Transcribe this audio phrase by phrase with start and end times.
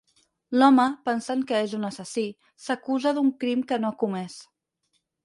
[0.59, 2.23] L'home, pensant que és un assassí,
[2.65, 4.39] s'acusa d'un crim que no ha comès.